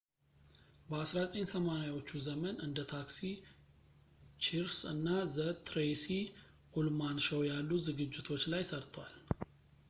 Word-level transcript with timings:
በ1980ዎቹ 0.91 2.09
ዘመን 2.27 2.55
እንደ 2.67 2.77
ታክሲ 2.93 3.19
ቺርስ 4.45 4.79
እና 4.93 5.05
ዘ 5.35 5.47
ትሬይሲ 5.67 6.07
ኡልማን 6.79 7.17
ሾው 7.27 7.43
ያሉ 7.51 7.69
ዝግጅቶች 7.89 8.45
ላይ 8.55 8.65
ሠርቷል 8.73 9.15